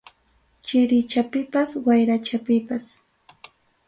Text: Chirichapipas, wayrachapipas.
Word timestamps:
Chirichapipas, 0.65 1.69
wayrachapipas. 1.85 2.85